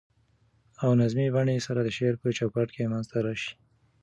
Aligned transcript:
او 0.83 0.89
نظمي 1.01 1.27
بڼې 1.35 1.57
سره 1.67 1.79
د 1.83 1.89
شعر 1.97 2.15
په 2.21 2.27
چو 2.37 2.45
کاټ 2.55 2.69
کي 2.75 2.83
منځ 2.91 3.05
ته 3.11 3.17
راشي. 3.25 3.51